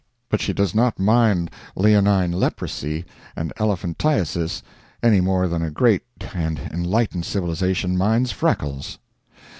but 0.29 0.41
she 0.41 0.51
does 0.51 0.73
not 0.73 0.97
mind 0.97 1.51
leonine 1.75 2.31
leprosy 2.31 3.05
and 3.35 3.53
elephantiasis 3.59 4.63
any 5.03 5.21
more 5.21 5.47
than 5.47 5.61
a 5.61 5.69
great 5.69 6.01
and 6.33 6.57
enlightened 6.73 7.23
civilization 7.23 7.95
minds 7.95 8.31
freckles. 8.31 8.97